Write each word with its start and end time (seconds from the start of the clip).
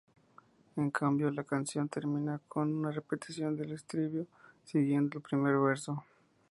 En 0.77 0.89
cambio, 0.89 1.29
la 1.29 1.43
canción 1.43 1.87
termina 1.87 2.41
con 2.47 2.73
una 2.73 2.89
repetición 2.89 3.55
del 3.55 3.73
estribillo 3.73 4.25
siguiendo 4.65 5.17
el 5.17 5.21
primer 5.21 5.55
verso. 5.59 6.03